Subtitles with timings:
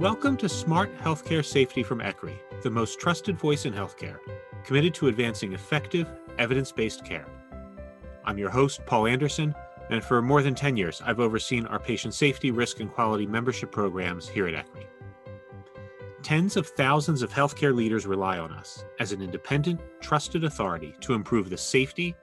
[0.00, 4.18] Welcome to Smart Healthcare Safety from ECRI, the most trusted voice in healthcare,
[4.62, 6.06] committed to advancing effective,
[6.38, 7.26] evidence based care.
[8.24, 9.56] I'm your host, Paul Anderson,
[9.90, 13.72] and for more than 10 years, I've overseen our patient safety, risk, and quality membership
[13.72, 14.86] programs here at ECRI.
[16.22, 21.14] Tens of thousands of healthcare leaders rely on us as an independent, trusted authority to
[21.14, 22.14] improve the safety,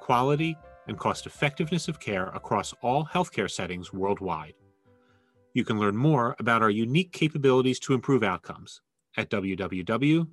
[0.00, 0.54] quality,
[0.86, 4.52] and cost effectiveness of care across all healthcare settings worldwide.
[5.54, 8.80] You can learn more about our unique capabilities to improve outcomes
[9.16, 10.30] at www.ecri.org.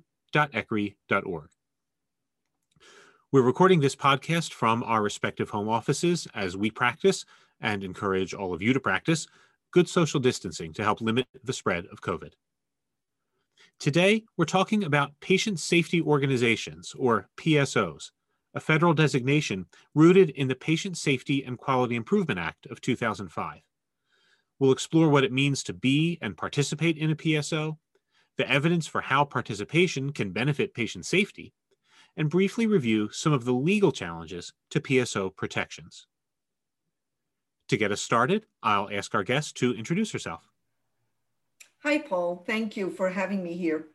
[3.32, 7.24] We're recording this podcast from our respective home offices as we practice
[7.60, 9.26] and encourage all of you to practice
[9.72, 12.32] good social distancing to help limit the spread of COVID.
[13.78, 18.10] Today, we're talking about patient safety organizations, or PSOs,
[18.54, 23.60] a federal designation rooted in the Patient Safety and Quality Improvement Act of 2005.
[24.60, 27.78] We'll explore what it means to be and participate in a PSO,
[28.36, 31.54] the evidence for how participation can benefit patient safety,
[32.14, 36.06] and briefly review some of the legal challenges to PSO protections.
[37.68, 40.46] To get us started, I'll ask our guest to introduce herself.
[41.82, 42.44] Hi, Paul.
[42.46, 43.86] Thank you for having me here.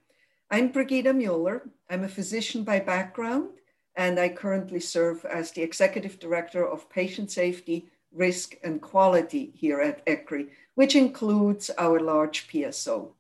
[0.50, 1.70] I'm Brigida Mueller.
[1.92, 3.50] I'm a physician by background,
[3.96, 9.82] and I currently serve as the Executive Director of Patient Safety risk, and quality here
[9.82, 13.12] at ECRI, which includes our large PSO.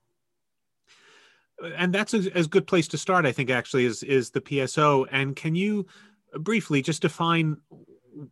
[1.78, 5.08] And that's a, a good place to start, I think, actually, is, is the PSO.
[5.12, 5.86] And can you
[6.34, 7.58] briefly just define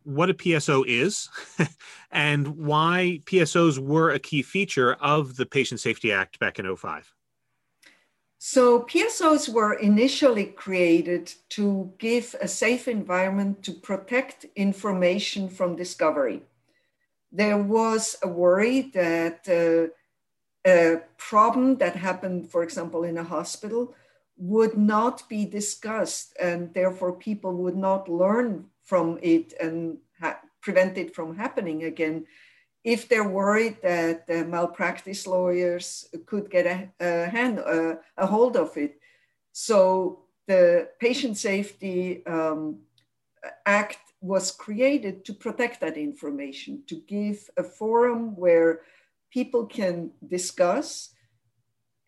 [0.02, 1.28] what a PSO is
[2.10, 7.12] and why PSOs were a key feature of the Patient Safety Act back in 05?
[8.38, 16.42] So, PSOs were initially created to give a safe environment to protect information from discovery
[17.34, 19.90] there was a worry that uh,
[20.66, 23.92] a problem that happened, for example, in a hospital
[24.36, 30.96] would not be discussed, and therefore people would not learn from it and ha- prevent
[30.96, 32.24] it from happening again.
[32.84, 38.56] If they're worried that uh, malpractice lawyers could get a, a hand, uh, a hold
[38.56, 39.00] of it.
[39.52, 42.80] So the Patient Safety um,
[43.66, 48.80] Act was created to protect that information, to give a forum where
[49.30, 51.10] people can discuss,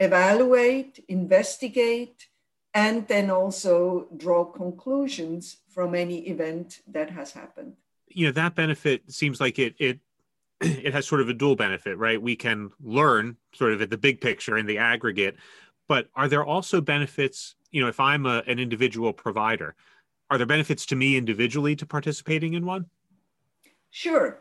[0.01, 2.27] evaluate, investigate,
[2.73, 7.75] and then also draw conclusions from any event that has happened.
[8.09, 10.01] You know, that benefit seems like it it
[10.63, 12.21] it has sort of a dual benefit, right?
[12.21, 15.37] We can learn sort of at the big picture in the aggregate,
[15.87, 19.75] but are there also benefits, you know, if I'm a, an individual provider,
[20.31, 22.87] are there benefits to me individually to participating in one?
[23.91, 24.39] Sure.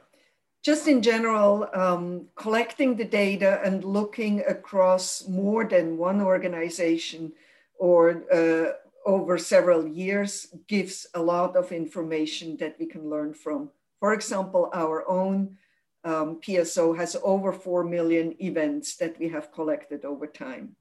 [0.63, 7.31] Just in general, um, collecting the data and looking across more than one organization
[7.78, 8.74] or uh,
[9.06, 13.69] over several years gives a lot of information that we can learn from.
[14.00, 15.57] For example, our own
[16.03, 20.75] um, PSO has over 4 million events that we have collected over time.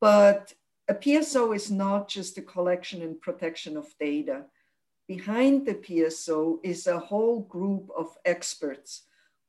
[0.00, 0.52] But
[0.88, 4.44] a PSO is not just a collection and protection of data.
[5.06, 9.02] Behind the PSO is a whole group of experts,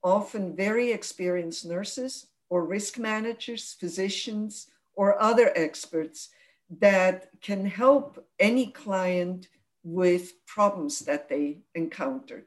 [0.03, 6.29] often very experienced nurses or risk managers, physicians, or other experts
[6.79, 9.47] that can help any client
[9.83, 12.45] with problems that they encounter.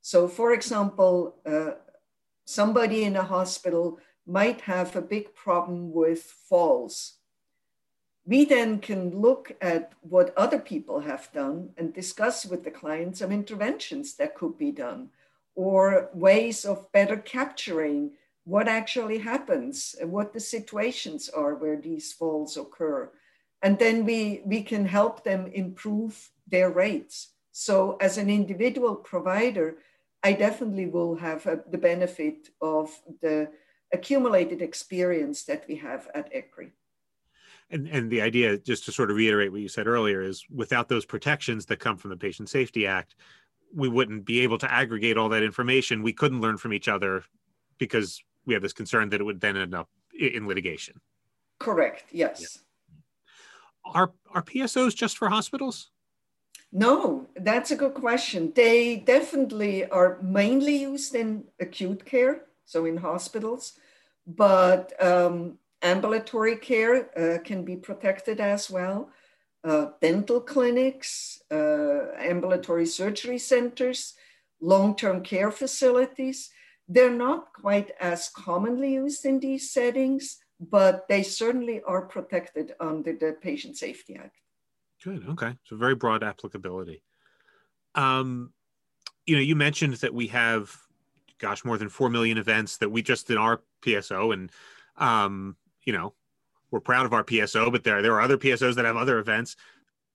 [0.00, 1.72] So, for example, uh,
[2.46, 7.19] somebody in a hospital might have a big problem with falls
[8.30, 13.16] we then can look at what other people have done and discuss with the client
[13.16, 15.08] some interventions that could be done
[15.56, 18.12] or ways of better capturing
[18.44, 23.10] what actually happens and what the situations are where these falls occur.
[23.62, 27.30] And then we, we can help them improve their rates.
[27.50, 29.78] So, as an individual provider,
[30.22, 33.48] I definitely will have a, the benefit of the
[33.92, 36.70] accumulated experience that we have at ECRI
[37.70, 40.88] and and the idea just to sort of reiterate what you said earlier is without
[40.88, 43.14] those protections that come from the patient safety act
[43.74, 46.02] we wouldn't be able to aggregate all that information.
[46.02, 47.24] We couldn't learn from each other
[47.78, 49.88] because we have this concern that it would then end up
[50.18, 51.00] in litigation.
[51.58, 52.04] Correct.
[52.10, 52.58] Yes.
[53.86, 53.92] Yeah.
[53.92, 55.90] are are psos just for hospitals?
[56.72, 58.52] No that's a good question.
[58.54, 63.74] They definitely are mainly used in acute care so in hospitals.
[64.26, 69.10] But um, ambulatory care uh, can be protected as well.
[69.62, 74.14] Uh, dental clinics, uh, ambulatory surgery centers,
[74.60, 76.50] long-term care facilities.
[76.88, 83.14] They're not quite as commonly used in these settings, but they certainly are protected under
[83.14, 84.36] the Patient Safety Act.
[85.02, 85.26] Good.
[85.28, 85.56] Okay.
[85.64, 87.02] So very broad applicability.
[87.94, 88.52] Um,
[89.26, 90.74] you know, you mentioned that we have,
[91.38, 94.50] gosh, more than four million events that we just in our PSO, and
[94.96, 96.14] um, you know,
[96.70, 99.56] we're proud of our PSO, but there there are other PSOs that have other events.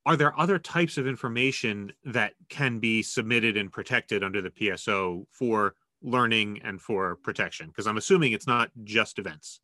[0.06, 5.26] Are there other types of information that can be submitted and protected under the PSO
[5.32, 7.68] for learning and for protection?
[7.68, 9.62] Because I'm assuming it's not just events.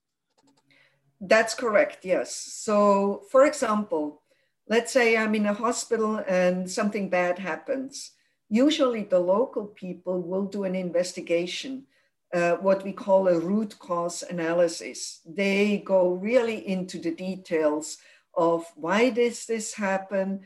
[1.22, 2.36] That's correct, yes.
[2.36, 4.24] So, for example,
[4.68, 8.12] let's say I'm in a hospital and something bad happens.
[8.50, 11.86] Usually, the local people will do an investigation,
[12.34, 15.22] uh, what we call a root cause analysis.
[15.26, 17.98] They go really into the details
[18.36, 20.42] of why did this happen,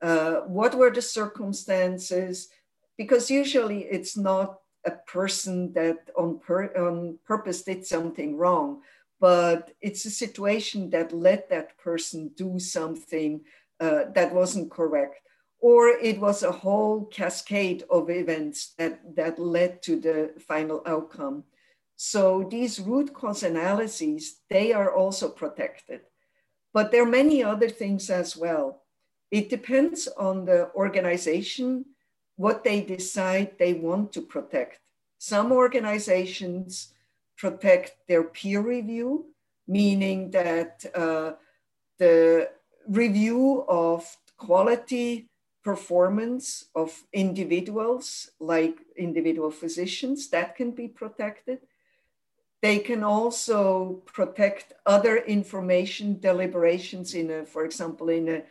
[0.00, 2.48] uh, what were the circumstances,
[2.96, 8.80] because usually it's not a person that on, pur- on purpose did something wrong,
[9.20, 13.40] but it's a situation that let that person do something
[13.80, 15.20] uh, that wasn't correct.
[15.60, 21.44] Or it was a whole cascade of events that, that led to the final outcome.
[21.96, 26.02] So these root cause analyses, they are also protected.
[26.74, 28.82] But there are many other things as well.
[29.30, 31.86] It depends on the organization,
[32.36, 34.80] what they decide they want to protect.
[35.18, 36.92] Some organizations
[37.38, 39.26] protect their peer review,
[39.66, 41.32] meaning that uh,
[41.98, 42.50] the
[42.86, 44.04] review of
[44.36, 45.30] quality
[45.66, 51.58] performance of individuals, like individual physicians, that can be protected.
[52.62, 58.42] They can also protect other information deliberations in a, for example, in a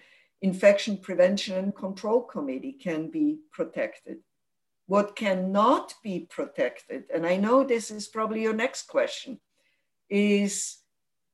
[0.41, 4.17] infection prevention and control committee can be protected.
[4.87, 9.39] What cannot be protected, and I know this is probably your next question,
[10.09, 10.79] is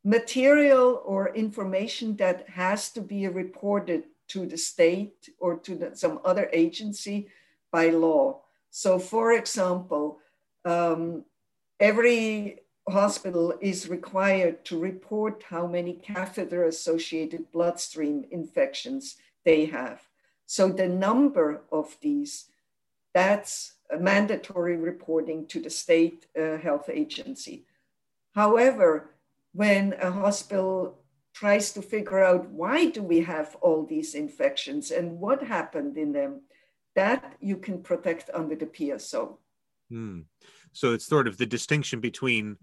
[0.03, 6.19] material or information that has to be reported to the state or to the, some
[6.23, 7.27] other agency
[7.71, 8.41] by law.
[8.69, 10.19] So, for example,
[10.65, 11.25] um,
[11.79, 20.01] every hospital is required to report how many catheter associated bloodstream infections they have.
[20.45, 22.51] So, the number of these
[23.13, 27.65] that's mandatory reporting to the state uh, health agency.
[28.33, 29.11] However,
[29.53, 31.00] when a hospital
[31.33, 36.11] tries to figure out why do we have all these infections and what happened in
[36.11, 36.41] them,
[36.95, 39.37] that you can protect under the PSO.
[39.89, 40.21] Hmm.
[40.73, 42.57] So it's sort of the distinction between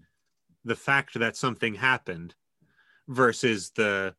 [0.65, 2.35] the fact that something happened
[3.07, 4.13] versus the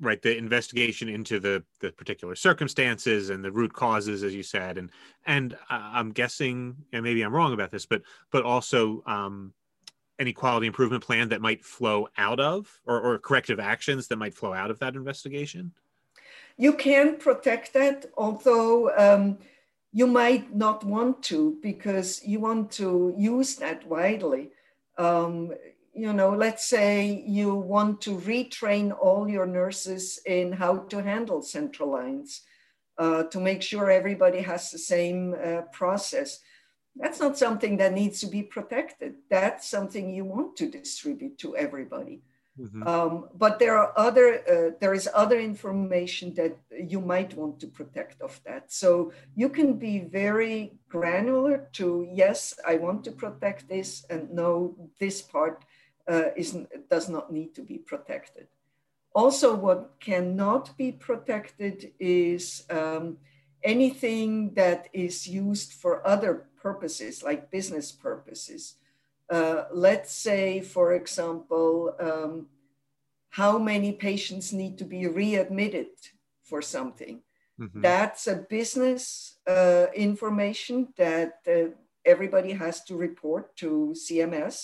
[0.00, 4.76] right the investigation into the the particular circumstances and the root causes as you said
[4.76, 4.90] and
[5.26, 9.54] and i'm guessing and maybe i'm wrong about this but but also um
[10.18, 14.34] any quality improvement plan that might flow out of or, or corrective actions that might
[14.34, 15.72] flow out of that investigation
[16.56, 19.38] you can protect that although um,
[19.92, 24.50] you might not want to because you want to use that widely
[24.98, 25.52] um,
[25.96, 31.40] you know, let's say you want to retrain all your nurses in how to handle
[31.40, 32.42] central lines
[32.98, 36.40] uh, to make sure everybody has the same uh, process.
[36.98, 39.14] That's not something that needs to be protected.
[39.28, 42.22] That's something you want to distribute to everybody.
[42.58, 42.88] Mm-hmm.
[42.88, 47.66] Um, but there are other uh, there is other information that you might want to
[47.66, 48.72] protect of that.
[48.72, 54.74] So you can be very granular to yes, I want to protect this, and no,
[54.98, 55.66] this part
[56.08, 56.56] uh, is,
[56.88, 58.46] does not need to be protected.
[59.14, 63.18] Also, what cannot be protected is um,
[63.62, 68.62] anything that is used for other purposes, like business purposes.
[69.36, 72.46] Uh, let's say, for example, um,
[73.40, 75.92] how many patients need to be readmitted
[76.48, 77.16] for something.
[77.60, 77.80] Mm-hmm.
[77.82, 81.70] That's a business uh, information that uh,
[82.04, 84.56] everybody has to report to CMS.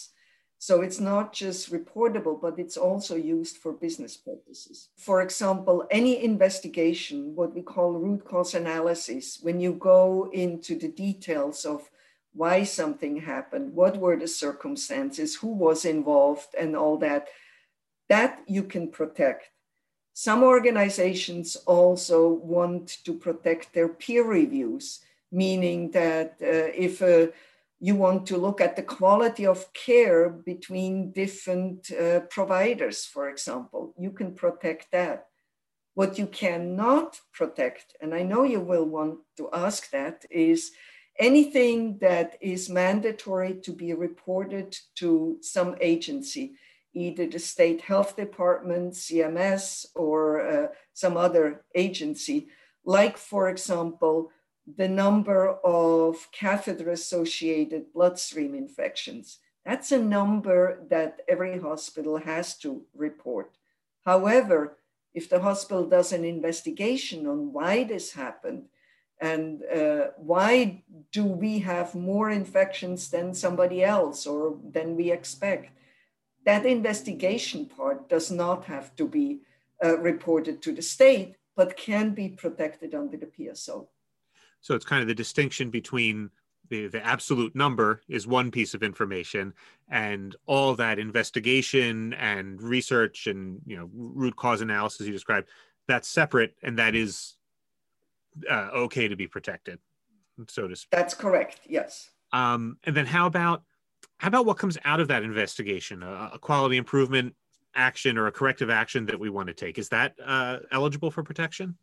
[0.59, 4.91] So it's not just reportable, but it's also used for business purposes.
[4.97, 10.93] For example, any investigation, what we call root cause analysis, when you go into the
[11.07, 11.91] details of
[12.35, 17.29] why something happened, what were the circumstances, who was involved, and all that,
[18.09, 19.51] that you can protect.
[20.15, 27.33] Some organizations also want to protect their peer reviews, meaning that uh, if a
[27.83, 33.93] you want to look at the quality of care between different uh, providers, for example.
[33.99, 35.27] You can protect that.
[35.95, 40.71] What you cannot protect, and I know you will want to ask that, is
[41.19, 46.55] anything that is mandatory to be reported to some agency.
[46.95, 52.49] either the state health department, CMS, or uh, some other agency,
[52.85, 54.31] like, for example,
[54.77, 59.39] the number of catheter associated bloodstream infections.
[59.65, 63.57] That's a number that every hospital has to report.
[64.05, 64.77] However,
[65.15, 68.65] if the hospital does an investigation on why this happened
[69.23, 75.71] and uh, why do we have more infections than somebody else or than we expect,
[76.45, 79.39] that investigation part does not have to be
[79.83, 83.87] uh, reported to the state, but can be protected under the PSO.
[84.61, 86.31] So it's kind of the distinction between
[86.69, 89.55] the, the absolute number is one piece of information
[89.89, 95.49] and all that investigation and research and you know root cause analysis you described
[95.87, 97.35] that's separate and that is
[98.49, 99.79] uh, okay to be protected
[100.49, 100.91] so to speak.
[100.91, 102.11] That's correct yes.
[102.33, 103.63] Um, and then how about
[104.19, 106.03] how about what comes out of that investigation?
[106.03, 107.35] A, a quality improvement
[107.75, 109.79] action or a corrective action that we want to take.
[109.79, 111.77] Is that uh, eligible for protection?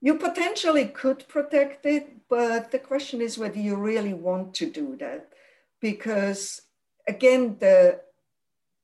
[0.00, 4.96] You potentially could protect it, but the question is whether you really want to do
[4.98, 5.32] that.
[5.80, 6.62] Because
[7.08, 8.00] again, the,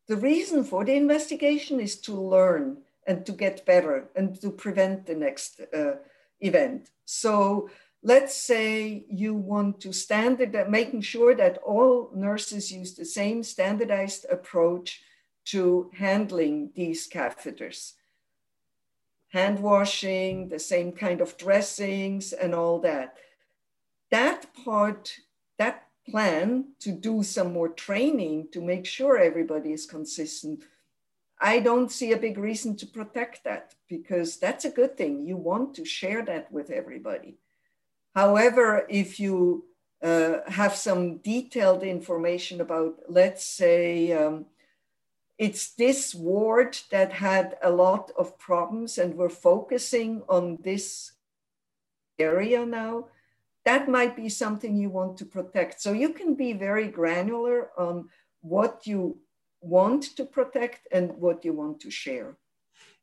[0.09, 5.06] the reason for the investigation is to learn and to get better and to prevent
[5.06, 5.96] the next uh,
[6.40, 6.90] event.
[7.04, 7.68] So
[8.02, 14.26] let's say you want to standard, making sure that all nurses use the same standardized
[14.30, 15.02] approach
[15.46, 17.92] to handling these catheters
[19.34, 23.16] hand washing, the same kind of dressings, and all that.
[24.12, 25.12] That part,
[25.58, 30.62] that plan to do some more training to make sure everybody is consistent,
[31.40, 35.26] I don't see a big reason to protect that because that's a good thing.
[35.26, 37.38] You want to share that with everybody.
[38.14, 39.66] However, if you
[40.02, 44.46] uh, have some detailed information about, let's say, um,
[45.38, 51.12] it's this ward that had a lot of problems and we're focusing on this
[52.18, 53.06] area now
[53.64, 58.08] that might be something you want to protect so you can be very granular on
[58.42, 59.18] what you
[59.64, 62.37] want to protect and what you want to share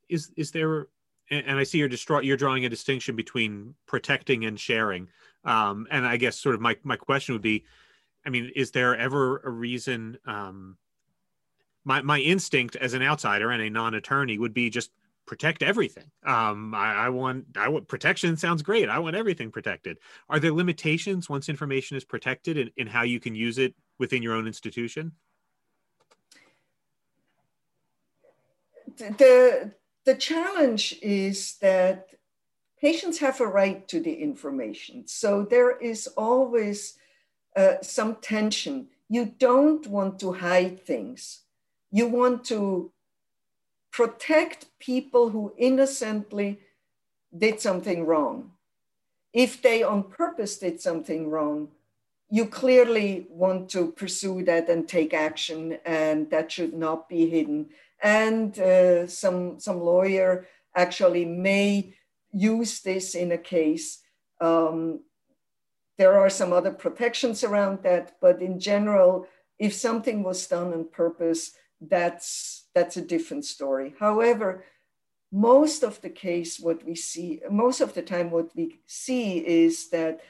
[0.10, 0.88] is is there
[1.30, 5.08] and i see you're destroy, you're drawing a distinction between protecting and sharing
[5.44, 7.64] um, and i guess sort of my, my question would be
[8.26, 10.78] i mean is there ever a reason um,
[11.84, 14.92] my my instinct as an outsider and a non-attorney would be just
[15.26, 16.12] protect everything.
[16.26, 18.90] Um, I, I, want I want protection sounds great.
[18.90, 19.98] I want everything protected.
[20.30, 24.22] Are there limitations once information is protected in, in how you can use it within
[24.22, 25.14] your own institution?
[28.98, 29.72] The
[30.06, 32.10] the challenge is that
[32.80, 35.08] patients have a right to the information.
[35.08, 36.98] So there is always
[37.56, 38.88] uh, some tension.
[39.10, 41.42] You don't want to hide things
[41.92, 42.92] you want to
[43.92, 46.60] protect people who innocently
[47.38, 48.52] did something wrong.
[49.34, 51.70] If they on purpose did something wrong,
[52.30, 57.70] you clearly want to pursue that and take action, and that should not be hidden.
[58.02, 61.94] And uh, some, some lawyer actually may
[62.32, 64.00] use this in a case.
[64.40, 65.02] Um,
[65.98, 69.28] there are some other protections around that, but in general,
[69.60, 73.94] if something was done on purpose, that's that's a different story.
[74.00, 74.64] However,
[75.32, 79.90] most of the case, what we see, most of the time, what we see is
[79.90, 80.22] that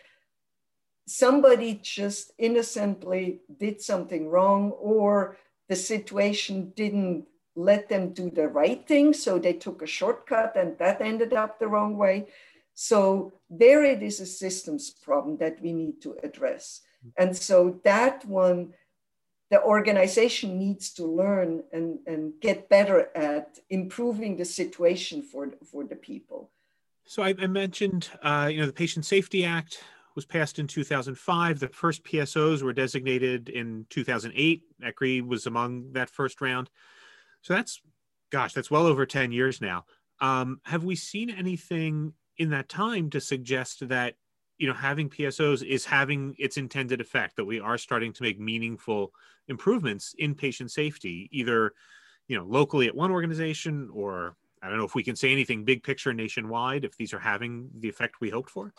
[1.07, 5.37] somebody just innocently did something wrong, or
[5.69, 10.77] the situation didn't let them do the right thing, so they took a shortcut, and
[10.77, 12.27] that ended up the wrong way.
[12.73, 16.81] So there it is a systems problem that we need to address.
[17.17, 18.73] And so that one
[19.51, 25.83] the organization needs to learn and, and get better at improving the situation for, for
[25.83, 26.49] the people.
[27.05, 29.83] So I, I mentioned, uh, you know, the Patient Safety Act
[30.15, 31.59] was passed in 2005.
[31.59, 34.63] The first PSOs were designated in 2008.
[34.83, 36.69] ECRI was among that first round.
[37.41, 37.81] So that's,
[38.31, 39.85] gosh, that's well over 10 years now.
[40.19, 44.15] Um, have we seen anything in that time to suggest that
[44.57, 48.39] you know having psos is having its intended effect that we are starting to make
[48.39, 49.11] meaningful
[49.47, 51.73] improvements in patient safety either
[52.27, 55.65] you know locally at one organization or i don't know if we can say anything
[55.65, 58.71] big picture nationwide if these are having the effect we hoped for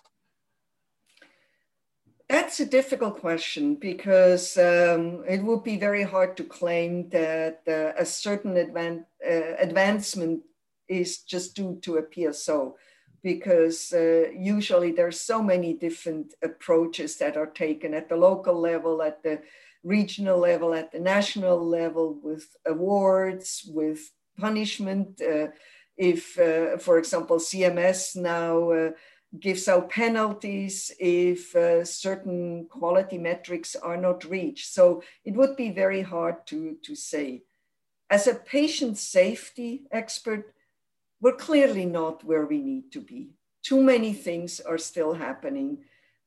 [2.33, 7.93] that's a difficult question because um, it would be very hard to claim that uh,
[8.01, 10.41] a certain advan- uh, advancement
[10.89, 12.73] is just due to a PSO
[13.23, 19.03] because uh, usually there's so many different approaches that are taken at the local level,
[19.03, 19.43] at the
[19.85, 25.21] regional level, at the national level, with awards, with punishment.
[25.21, 25.49] Uh,
[25.99, 28.91] if, uh, for example, CMS now uh,
[29.39, 34.69] gives out penalties if uh, certain quality metrics are not reached.
[34.69, 37.43] So it would be very hard to, to say.
[38.11, 40.55] As a patient safety expert,
[41.21, 43.31] we're clearly not where we need to be.
[43.63, 45.79] Too many things are still happening.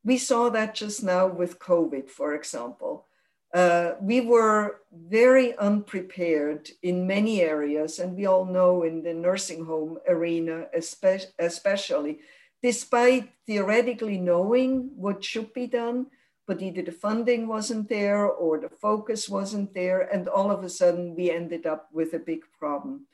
[0.03, 3.07] We saw that just now with COVID, for example.
[3.53, 9.63] Uh, we were very unprepared in many areas, and we all know in the nursing
[9.65, 12.19] home arena, especially,
[12.65, 16.07] despite theoretically knowing what should be done,
[16.47, 20.01] but either the funding wasn't there or the focus wasn't there.
[20.01, 23.05] And all of a sudden, we ended up with a big problem.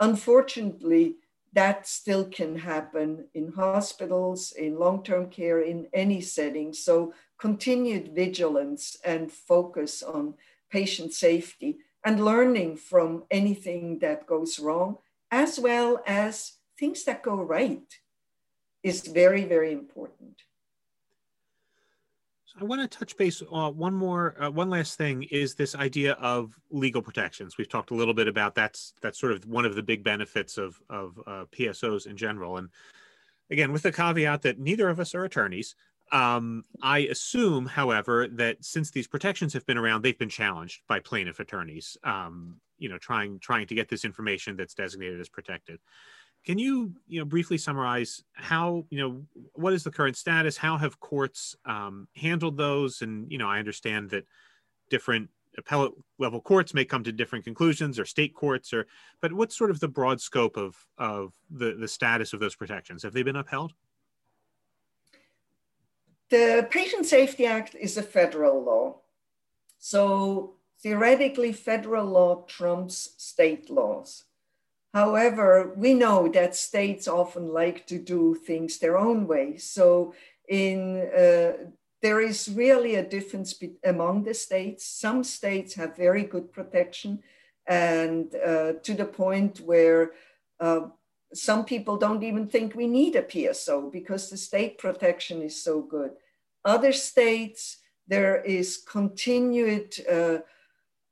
[0.00, 1.16] Unfortunately,
[1.52, 6.72] that still can happen in hospitals, in long term care, in any setting.
[6.72, 10.36] So, continued vigilance and focus on
[10.70, 14.96] patient safety and learning from anything that goes wrong,
[15.30, 17.84] as well as things that go right
[18.86, 20.42] is very, very important.
[22.44, 25.74] So I want to touch base on one more, uh, one last thing is this
[25.74, 27.58] idea of legal protections.
[27.58, 30.56] We've talked a little bit about that's that's sort of one of the big benefits
[30.56, 32.58] of of uh, PSOs in general.
[32.58, 32.68] And
[33.50, 35.74] again, with the caveat that neither of us are attorneys,
[36.12, 41.00] um, I assume, however, that since these protections have been around, they've been challenged by
[41.00, 41.96] plaintiff attorneys.
[42.04, 45.80] Um, you know, trying trying to get this information that's designated as protected.
[46.46, 49.22] Can you, you know, briefly summarize how, you know,
[49.54, 50.56] what is the current status?
[50.56, 53.02] How have courts um, handled those?
[53.02, 54.24] And, you know, I understand that
[54.88, 58.86] different appellate level courts may come to different conclusions or state courts or
[59.20, 63.02] but what's sort of the broad scope of of the the status of those protections
[63.02, 63.72] have they been upheld
[66.28, 68.96] the patient safety act is a federal law
[69.78, 74.25] so theoretically federal law trumps state laws
[74.96, 79.58] However, we know that states often like to do things their own way.
[79.58, 80.14] So
[80.48, 80.80] in
[81.22, 81.52] uh,
[82.00, 84.86] there is really a difference among the states.
[84.86, 87.22] Some states have very good protection,
[87.66, 90.12] and uh, to the point where
[90.60, 90.86] uh,
[91.34, 95.82] some people don't even think we need a PSO because the state protection is so
[95.82, 96.12] good.
[96.64, 100.38] Other states, there is continued uh,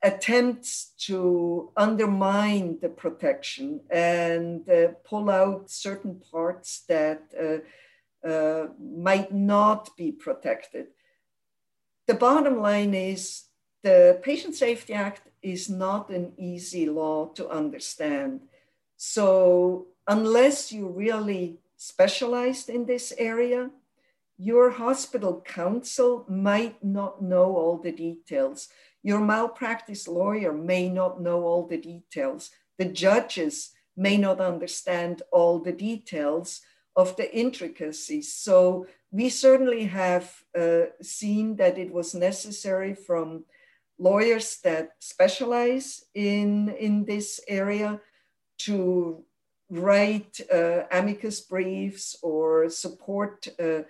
[0.04, 9.32] attempts to undermine the protection and uh, pull out certain parts that uh, uh, might
[9.32, 10.88] not be protected.
[12.06, 13.44] The bottom line is
[13.82, 18.40] the Patient Safety Act is not an easy law to understand.
[18.98, 23.70] So, unless you really specialized in this area,
[24.36, 28.68] your hospital counsel might not know all the details.
[29.04, 32.50] Your malpractice lawyer may not know all the details.
[32.78, 36.62] The judges may not understand all the details
[36.96, 38.32] of the intricacies.
[38.32, 43.44] So we certainly have uh, seen that it was necessary from
[43.98, 48.00] lawyers that specialize in, in this area
[48.60, 49.22] to
[49.68, 53.82] write uh, amicus briefs or support uh,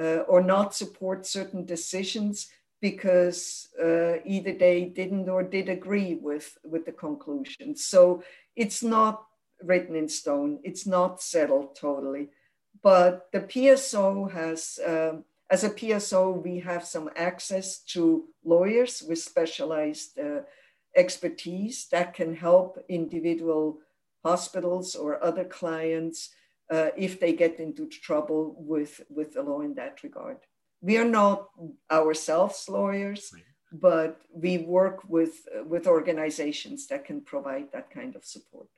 [0.00, 2.48] uh or not support certain decisions
[2.80, 7.74] because uh, either they didn't or did agree with, with the conclusion.
[7.76, 8.22] So
[8.54, 9.24] it's not
[9.62, 12.28] written in stone, it's not settled totally.
[12.82, 19.18] But the PSO has, um, as a PSO, we have some access to lawyers with
[19.18, 20.40] specialized uh,
[20.94, 23.78] expertise that can help individual
[24.24, 26.30] hospitals or other clients
[26.70, 30.38] uh, if they get into trouble with, with the law in that regard
[30.80, 31.48] we are not
[31.90, 33.32] ourselves lawyers,
[33.72, 38.68] but we work with with organizations that can provide that kind of support.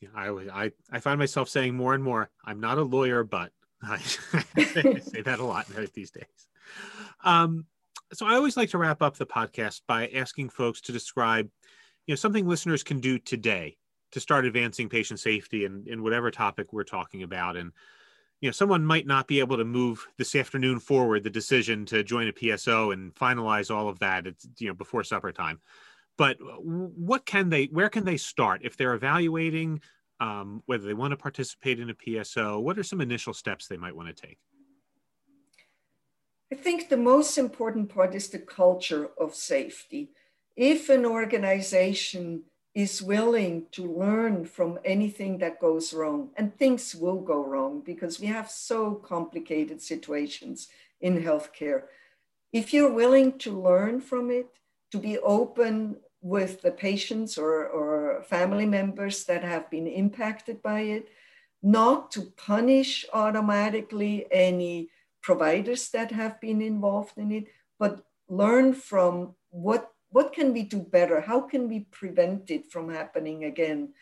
[0.00, 3.52] Yeah, I I I find myself saying more and more, I'm not a lawyer, but
[3.82, 6.48] I, say that a lot these days.
[7.24, 7.66] Um,
[8.12, 11.48] so I always like to wrap up the podcast by asking folks to describe,
[12.06, 13.76] you know, something listeners can do today
[14.12, 17.56] to start advancing patient safety and in, in whatever topic we're talking about.
[17.56, 17.72] And
[18.40, 22.02] you know someone might not be able to move this afternoon forward the decision to
[22.02, 25.60] join a PSO and finalize all of that it's you know before supper time.
[26.16, 28.62] But what can they where can they start?
[28.64, 29.80] If they're evaluating
[30.20, 33.76] um, whether they want to participate in a PSO what are some initial steps they
[33.76, 34.38] might want to take?
[36.52, 40.10] I think the most important part is the culture of safety.
[40.56, 42.42] If an organization
[42.74, 46.30] is willing to learn from anything that goes wrong.
[46.36, 50.68] And things will go wrong because we have so complicated situations
[51.00, 51.82] in healthcare.
[52.52, 54.46] if you're willing to learn from it,
[54.90, 60.80] to be open with the patients or, or family members that have been impacted by
[60.80, 61.08] it,
[61.62, 64.90] not to punish automatically any
[65.22, 67.44] providers that have been involved in it,
[67.78, 71.20] but learn from what, what can we do better?
[71.20, 73.94] How can we prevent it from happening again?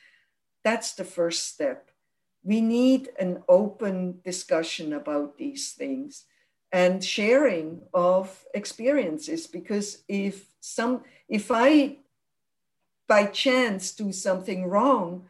[0.65, 1.91] That's the first step.
[2.43, 6.25] We need an open discussion about these things
[6.73, 11.97] and sharing of experiences because if some if i
[13.07, 15.29] by chance do something wrong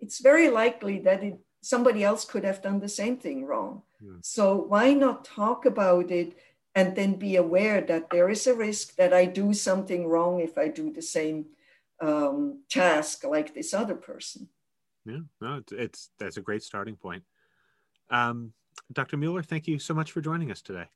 [0.00, 4.16] it's very likely that it, somebody else could have done the same thing wrong yeah.
[4.22, 6.36] so why not talk about it
[6.78, 10.56] and then be aware that there is a risk that i do something wrong if
[10.56, 11.46] i do the same
[12.00, 14.48] um, task like this other person
[15.04, 17.24] yeah no it's, it's that's a great starting point
[18.10, 18.52] um,
[18.92, 19.16] Dr.
[19.16, 20.86] Mueller, thank you so much for joining us today.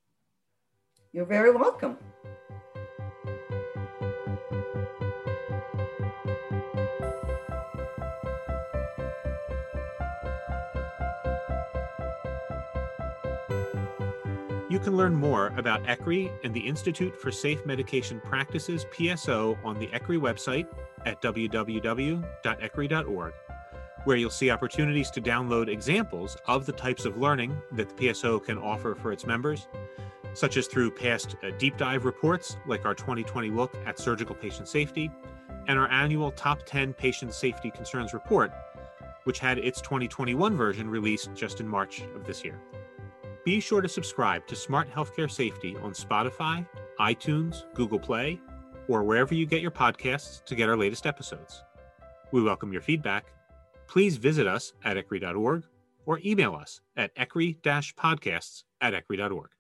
[1.12, 1.99] You're very welcome.
[14.83, 19.87] Can learn more about ECRI and the Institute for Safe Medication Practices PSO on the
[19.88, 20.66] ECRI website
[21.07, 22.23] at www.ecri.org
[24.05, 28.42] where you'll see opportunities to download examples of the types of learning that the PSO
[28.42, 29.68] can offer for its members,
[30.35, 34.66] such as through past uh, deep dive reports like our 2020 look at surgical patient
[34.66, 35.11] safety
[35.68, 38.53] and our annual Top 10 Patient Safety Concerns report,
[39.25, 42.59] which had its 2021 version released just in March of this year.
[43.44, 46.66] Be sure to subscribe to Smart Healthcare Safety on Spotify,
[47.00, 48.40] iTunes, Google Play,
[48.88, 51.62] or wherever you get your podcasts to get our latest episodes.
[52.31, 53.26] We welcome your feedback
[53.92, 55.64] please visit us at ecri.org
[56.07, 59.50] or email us at ecri-podcasts at ecri.org.